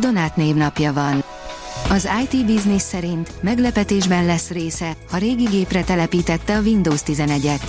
Donát 0.00 0.36
névnapja 0.36 0.92
van. 0.92 1.24
Az 1.90 2.08
IT 2.22 2.46
Business 2.46 2.82
szerint 2.82 3.42
meglepetésben 3.42 4.24
lesz 4.24 4.50
része, 4.50 4.92
ha 5.10 5.16
régi 5.16 5.44
gépre 5.44 5.84
telepítette 5.84 6.56
a 6.56 6.60
Windows 6.60 7.00
11-et. 7.06 7.62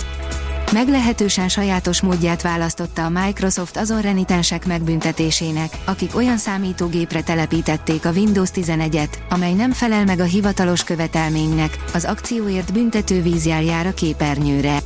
Meglehetősen 0.72 1.48
sajátos 1.48 2.00
módját 2.00 2.42
választotta 2.42 3.04
a 3.04 3.08
Microsoft 3.08 3.76
azon 3.76 4.00
renitensek 4.00 4.66
megbüntetésének, 4.66 5.78
akik 5.84 6.16
olyan 6.16 6.36
számítógépre 6.36 7.22
telepítették 7.22 8.06
a 8.06 8.10
Windows 8.10 8.50
11-et, 8.54 9.12
amely 9.28 9.52
nem 9.52 9.72
felel 9.72 10.04
meg 10.04 10.20
a 10.20 10.24
hivatalos 10.24 10.84
követelménynek, 10.84 11.78
az 11.94 12.04
akcióért 12.04 12.72
büntető 12.72 13.22
vízjel 13.22 13.62
jár 13.62 13.86
a 13.86 13.94
képernyőre. 13.94 14.78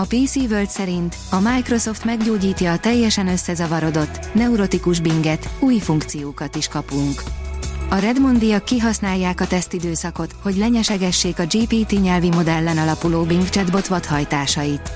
A 0.00 0.06
PC 0.06 0.36
World 0.36 0.68
szerint 0.68 1.16
a 1.30 1.40
Microsoft 1.40 2.04
meggyógyítja 2.04 2.72
a 2.72 2.78
teljesen 2.78 3.28
összezavarodott, 3.28 4.34
neurotikus 4.34 5.00
binget, 5.00 5.48
új 5.58 5.78
funkciókat 5.78 6.56
is 6.56 6.68
kapunk. 6.68 7.22
A 7.88 7.96
Redmondiak 7.96 8.64
kihasználják 8.64 9.40
a 9.40 9.46
tesztidőszakot, 9.46 10.34
hogy 10.42 10.56
lenyesegessék 10.56 11.38
a 11.38 11.44
GPT 11.44 12.02
nyelvi 12.02 12.28
modellen 12.28 12.78
alapuló 12.78 13.22
Bing 13.22 13.48
chatbot 13.48 13.86
vadhajtásait. 13.86 14.90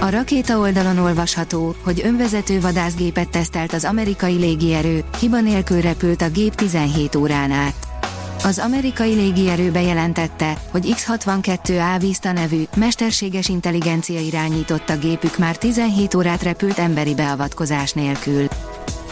A 0.00 0.10
rakéta 0.10 0.58
oldalon 0.58 0.98
olvasható, 0.98 1.74
hogy 1.82 2.00
önvezető 2.04 2.60
vadászgépet 2.60 3.28
tesztelt 3.28 3.72
az 3.72 3.84
amerikai 3.84 4.34
légierő, 4.36 5.04
hiba 5.20 5.40
nélkül 5.40 5.80
repült 5.80 6.22
a 6.22 6.28
gép 6.28 6.54
17 6.54 7.14
órán 7.14 7.50
át. 7.50 7.93
Az 8.44 8.58
amerikai 8.58 9.14
légierő 9.14 9.70
bejelentette, 9.70 10.58
hogy 10.70 10.92
X-62A 10.94 11.96
Vista 11.98 12.32
nevű, 12.32 12.62
mesterséges 12.76 13.48
intelligencia 13.48 14.20
irányította 14.20 14.98
gépük 14.98 15.38
már 15.38 15.56
17 15.56 16.14
órát 16.14 16.42
repült 16.42 16.78
emberi 16.78 17.14
beavatkozás 17.14 17.92
nélkül. 17.92 18.48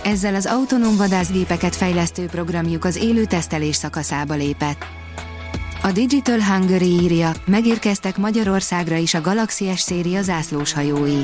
Ezzel 0.05 0.35
az 0.35 0.47
autonóm 0.47 0.97
vadászgépeket 0.97 1.77
fejlesztő 1.77 2.27
programjuk 2.27 2.85
az 2.85 2.97
élő 2.97 3.25
tesztelés 3.25 3.77
szakaszába 3.77 4.35
lépett. 4.35 4.87
A 5.83 5.93
Digital 5.93 6.41
Hungary 6.43 7.01
írja, 7.03 7.33
megérkeztek 7.47 8.17
Magyarországra 8.17 8.97
is 8.97 9.15
a 9.15 9.21
Galaxy 9.21 9.77
S 9.77 9.81
széria 9.81 10.23
zászlós 10.23 10.73
hajói. 10.73 11.21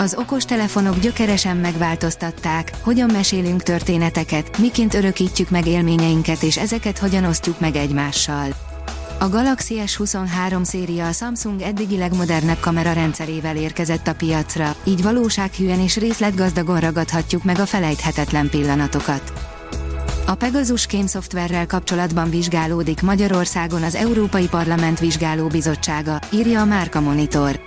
Az 0.00 0.14
okostelefonok 0.18 0.98
gyökeresen 0.98 1.56
megváltoztatták, 1.56 2.72
hogyan 2.80 3.10
mesélünk 3.12 3.62
történeteket, 3.62 4.58
miként 4.58 4.94
örökítjük 4.94 5.50
meg 5.50 5.66
élményeinket 5.66 6.42
és 6.42 6.58
ezeket 6.58 6.98
hogyan 6.98 7.24
osztjuk 7.24 7.60
meg 7.60 7.76
egymással. 7.76 8.48
A 9.18 9.28
Galaxy 9.28 9.80
S23 9.86 10.64
széria 10.64 11.06
a 11.06 11.12
Samsung 11.12 11.62
eddigi 11.62 11.96
legmodernebb 11.96 12.60
kamerarendszerével 12.60 13.56
érkezett 13.56 14.06
a 14.06 14.14
piacra, 14.14 14.74
így 14.84 15.02
valósághűen 15.02 15.80
és 15.80 15.96
részletgazdagon 15.96 16.80
ragadhatjuk 16.80 17.44
meg 17.44 17.58
a 17.58 17.66
felejthetetlen 17.66 18.48
pillanatokat. 18.48 19.32
A 20.26 20.34
Pegasus 20.34 20.86
Kém 20.86 21.06
szoftverrel 21.06 21.66
kapcsolatban 21.66 22.30
vizsgálódik 22.30 23.02
Magyarországon 23.02 23.82
az 23.82 23.94
Európai 23.94 24.48
Parlament 24.48 24.98
Vizsgálóbizottsága, 24.98 26.18
írja 26.30 26.60
a 26.60 26.64
Márka 26.64 27.00
Monitor. 27.00 27.60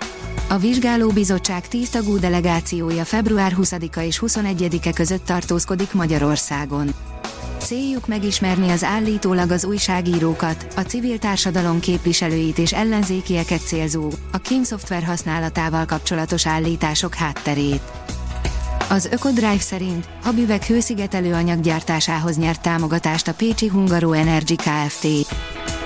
A 0.52 0.58
vizsgálóbizottság 0.58 1.68
10 1.68 1.88
tagú 1.88 2.18
delegációja 2.18 3.04
február 3.04 3.56
20-a 3.60 4.00
és 4.00 4.22
21-e 4.26 4.92
között 4.92 5.24
tartózkodik 5.24 5.92
Magyarországon. 5.92 6.94
Céljuk 7.58 8.06
megismerni 8.06 8.70
az 8.70 8.84
állítólag 8.84 9.50
az 9.50 9.64
újságírókat, 9.64 10.66
a 10.76 10.80
civil 10.80 11.18
társadalom 11.18 11.80
képviselőit 11.80 12.58
és 12.58 12.72
ellenzékieket 12.72 13.60
célzó, 13.60 14.10
a 14.32 14.38
Kim 14.38 14.62
szoftver 14.62 15.02
használatával 15.02 15.84
kapcsolatos 15.84 16.46
állítások 16.46 17.14
hátterét. 17.14 17.82
Az 18.88 19.08
Ökodrive 19.12 19.60
szerint 19.60 20.08
habüveg 20.22 20.62
hőszigetelő 20.62 21.32
anyaggyártásához 21.32 22.36
nyert 22.36 22.62
támogatást 22.62 23.28
a 23.28 23.34
Pécsi 23.34 23.66
Hungaro 23.66 24.12
Energy 24.12 24.56
Kft. 24.56 25.06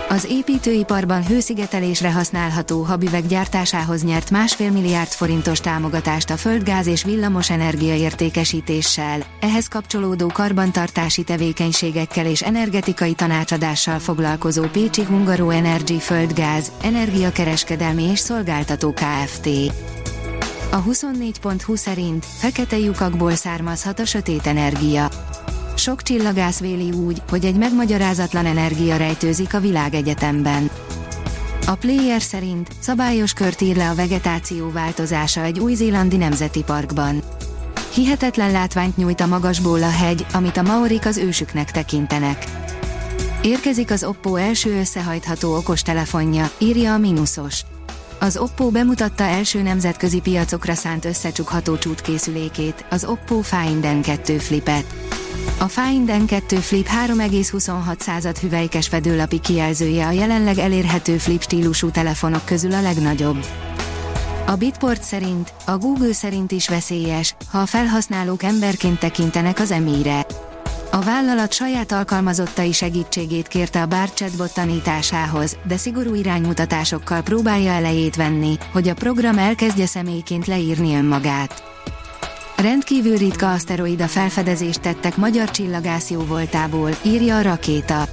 Az 0.09 0.27
építőiparban 0.31 1.27
hőszigetelésre 1.27 2.12
használható 2.12 2.83
habüveg 2.83 3.27
gyártásához 3.27 4.05
nyert 4.05 4.31
másfél 4.31 4.71
milliárd 4.71 5.09
forintos 5.09 5.61
támogatást 5.61 6.31
a 6.31 6.37
földgáz 6.37 6.87
és 6.87 7.05
villamos 7.05 7.50
energia 7.50 7.94
értékesítéssel, 7.94 9.21
ehhez 9.41 9.69
kapcsolódó 9.69 10.27
karbantartási 10.27 11.22
tevékenységekkel 11.22 12.27
és 12.27 12.43
energetikai 12.43 13.15
tanácsadással 13.15 13.99
foglalkozó 13.99 14.62
Pécsi 14.62 15.03
Hungaro 15.03 15.50
Energy 15.50 15.99
Földgáz, 15.99 16.73
energiakereskedelmi 16.83 18.03
és 18.03 18.19
szolgáltató 18.19 18.93
Kft. 18.93 19.47
A 20.71 20.83
24.20 20.83 21.77
szerint 21.77 22.27
fekete 22.38 22.78
lyukakból 22.78 23.34
származhat 23.34 23.99
a 23.99 24.05
sötét 24.05 24.47
energia. 24.47 25.09
Sok 25.86 26.02
csillagász 26.02 26.60
véli 26.60 26.91
úgy, 26.91 27.22
hogy 27.28 27.44
egy 27.44 27.56
megmagyarázatlan 27.56 28.47
energia 28.47 28.97
rejtőzik 28.97 29.54
a 29.54 29.60
világegyetemben. 29.60 30.70
A 31.66 31.74
player 31.74 32.22
szerint 32.22 32.69
szabályos 32.78 33.32
kört 33.32 33.60
ír 33.60 33.76
le 33.76 33.88
a 33.88 33.94
vegetáció 33.94 34.70
változása 34.70 35.42
egy 35.42 35.58
új-zélandi 35.58 36.16
nemzeti 36.16 36.62
parkban. 36.62 37.22
Hihetetlen 37.94 38.50
látványt 38.50 38.96
nyújt 38.96 39.20
a 39.20 39.26
magasból 39.26 39.82
a 39.82 39.91
hegy, 39.91 40.26
amit 40.32 40.56
a 40.56 40.62
maorik 40.62 41.06
az 41.06 41.16
ősüknek 41.16 41.70
tekintenek. 41.70 42.44
Érkezik 43.42 43.91
az 43.91 44.04
Oppo 44.04 44.36
első 44.36 44.78
összehajtható 44.78 45.56
okostelefonja, 45.56 46.50
írja 46.58 46.92
a 46.92 46.98
Minusos. 46.98 47.64
Az 48.21 48.37
Oppo 48.37 48.71
bemutatta 48.71 49.25
első 49.25 49.62
nemzetközi 49.62 50.21
piacokra 50.21 50.75
szánt 50.75 51.04
összecsukható 51.04 51.77
csútkészülékét, 51.77 52.84
az 52.91 53.04
Oppo 53.04 53.41
Find 53.41 53.84
N2 53.87 54.37
Flipet. 54.38 54.84
A 55.59 55.69
Find 55.69 56.10
N2 56.12 56.59
Flip 56.60 56.88
3,26 57.06 58.37
hüvelykes 58.41 58.88
fedőlapi 58.88 59.41
kijelzője 59.41 60.06
a 60.06 60.10
jelenleg 60.10 60.59
elérhető 60.59 61.16
flip 61.16 61.43
stílusú 61.43 61.91
telefonok 61.91 62.44
közül 62.44 62.72
a 62.72 62.81
legnagyobb. 62.81 63.47
A 64.47 64.55
Bitport 64.56 65.03
szerint, 65.03 65.53
a 65.65 65.76
Google 65.76 66.12
szerint 66.12 66.53
is 66.53 66.69
veszélyes, 66.69 67.37
ha 67.50 67.59
a 67.59 67.66
felhasználók 67.66 68.43
emberként 68.43 68.99
tekintenek 68.99 69.59
az 69.59 69.71
emire. 69.71 70.26
A 70.96 71.00
vállalat 71.00 71.52
saját 71.52 71.92
alkalmazottai 71.92 72.72
segítségét 72.72 73.48
kérte 73.48 73.82
a 73.82 73.86
Bard 73.86 74.14
chatbot 74.14 74.54
tanításához, 74.54 75.56
de 75.66 75.76
szigorú 75.76 76.14
iránymutatásokkal 76.14 77.22
próbálja 77.22 77.70
elejét 77.70 78.16
venni, 78.16 78.58
hogy 78.72 78.88
a 78.88 78.94
program 78.94 79.38
elkezdje 79.38 79.86
személyként 79.86 80.46
leírni 80.46 80.94
önmagát. 80.94 81.62
Rendkívül 82.56 83.16
ritka 83.16 83.52
aszteroida 83.52 84.06
felfedezést 84.06 84.80
tettek 84.80 85.16
magyar 85.16 85.50
csillagász 85.50 86.10
jó 86.10 86.20
voltából, 86.20 86.90
írja 87.02 87.36
a 87.36 87.42
rakéta. 87.42 88.08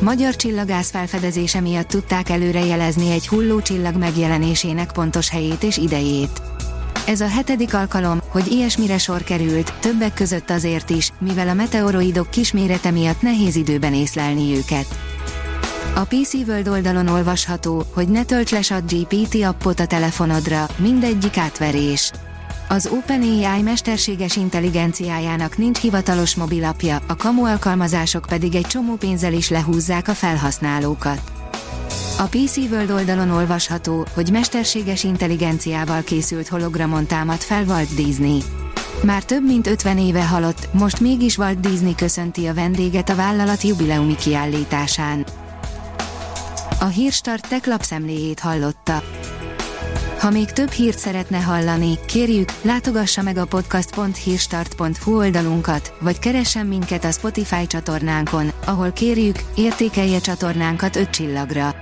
Magyar 0.00 0.36
csillagász 0.36 0.90
felfedezése 0.90 1.60
miatt 1.60 1.88
tudták 1.88 2.28
előrejelezni 2.28 3.10
egy 3.10 3.28
hulló 3.28 3.60
csillag 3.60 3.96
megjelenésének 3.96 4.92
pontos 4.92 5.30
helyét 5.30 5.62
és 5.62 5.76
idejét. 5.76 6.51
Ez 7.06 7.20
a 7.20 7.28
hetedik 7.28 7.74
alkalom, 7.74 8.20
hogy 8.28 8.52
ilyesmire 8.52 8.98
sor 8.98 9.22
került, 9.22 9.72
többek 9.80 10.14
között 10.14 10.50
azért 10.50 10.90
is, 10.90 11.10
mivel 11.18 11.48
a 11.48 11.54
meteoroidok 11.54 12.30
kismérete 12.30 12.90
miatt 12.90 13.22
nehéz 13.22 13.56
időben 13.56 13.94
észlelni 13.94 14.56
őket. 14.56 14.86
A 15.94 16.00
PC 16.00 16.32
World 16.34 16.68
oldalon 16.68 17.08
olvasható, 17.08 17.84
hogy 17.94 18.08
ne 18.08 18.24
tölts 18.24 18.50
le 18.50 18.80
GPT 18.88 19.34
appot 19.44 19.80
a 19.80 19.86
telefonodra, 19.86 20.66
mindegyik 20.76 21.36
átverés. 21.36 22.10
Az 22.68 22.86
OpenAI 22.92 23.62
mesterséges 23.62 24.36
intelligenciájának 24.36 25.56
nincs 25.56 25.78
hivatalos 25.78 26.34
mobilapja, 26.34 27.00
a 27.06 27.16
kamu 27.16 27.44
alkalmazások 27.44 28.24
pedig 28.28 28.54
egy 28.54 28.66
csomó 28.66 28.94
pénzzel 28.94 29.32
is 29.32 29.48
lehúzzák 29.48 30.08
a 30.08 30.14
felhasználókat. 30.14 31.41
A 32.18 32.26
PC 32.26 32.56
World 32.56 32.90
oldalon 32.90 33.30
olvasható, 33.30 34.06
hogy 34.14 34.30
mesterséges 34.30 35.04
intelligenciával 35.04 36.02
készült 36.02 36.48
hologramon 36.48 37.06
támad 37.06 37.40
fel 37.40 37.64
Walt 37.64 37.94
Disney. 37.94 38.42
Már 39.02 39.24
több 39.24 39.44
mint 39.46 39.66
50 39.66 39.98
éve 39.98 40.26
halott, 40.26 40.68
most 40.72 41.00
mégis 41.00 41.38
Walt 41.38 41.60
Disney 41.60 41.94
köszönti 41.94 42.46
a 42.46 42.54
vendéget 42.54 43.08
a 43.08 43.14
vállalat 43.14 43.62
jubileumi 43.62 44.16
kiállításán. 44.16 45.26
A 46.80 46.84
Hírstart 46.86 47.48
tech 47.48 47.68
lapszemléjét 47.68 48.40
hallotta. 48.40 49.02
Ha 50.18 50.30
még 50.30 50.52
több 50.52 50.70
hírt 50.70 50.98
szeretne 50.98 51.38
hallani, 51.38 51.98
kérjük, 52.06 52.48
látogassa 52.62 53.22
meg 53.22 53.36
a 53.36 53.44
podcast.hírstart.hu 53.44 55.16
oldalunkat, 55.16 55.94
vagy 56.00 56.18
keressen 56.18 56.66
minket 56.66 57.04
a 57.04 57.10
Spotify 57.10 57.66
csatornánkon, 57.66 58.52
ahol 58.64 58.92
kérjük, 58.92 59.36
értékelje 59.54 60.18
csatornánkat 60.18 60.96
5 60.96 61.10
csillagra. 61.10 61.81